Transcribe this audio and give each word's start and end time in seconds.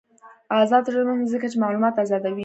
آزاد 0.59 0.81
تجارت 0.87 1.07
مهم 1.07 1.21
دی 1.23 1.31
ځکه 1.35 1.47
چې 1.51 1.57
معلومات 1.63 1.93
آزادوي. 2.03 2.39